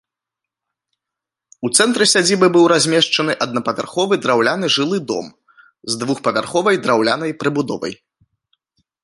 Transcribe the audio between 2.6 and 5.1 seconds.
размешчаны аднапавярховы драўляны жылы